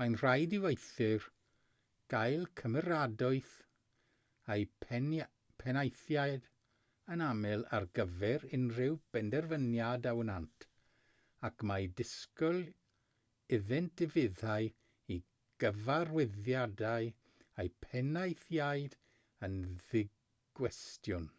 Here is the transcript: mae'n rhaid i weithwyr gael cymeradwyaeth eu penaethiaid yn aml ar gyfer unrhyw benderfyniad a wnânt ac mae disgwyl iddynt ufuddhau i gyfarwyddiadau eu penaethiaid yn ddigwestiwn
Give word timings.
mae'n 0.00 0.14
rhaid 0.20 0.54
i 0.54 0.56
weithwyr 0.62 1.26
gael 2.14 2.42
cymeradwyaeth 2.60 3.52
eu 4.54 5.22
penaethiaid 5.62 6.48
yn 7.14 7.24
aml 7.28 7.64
ar 7.78 7.86
gyfer 8.00 8.44
unrhyw 8.58 8.98
benderfyniad 9.16 10.10
a 10.12 10.14
wnânt 10.20 10.68
ac 11.50 11.66
mae 11.72 11.88
disgwyl 12.02 12.60
iddynt 13.60 14.04
ufuddhau 14.10 14.68
i 15.16 15.20
gyfarwyddiadau 15.66 17.10
eu 17.64 17.74
penaethiaid 17.88 18.98
yn 19.48 19.60
ddigwestiwn 19.86 21.32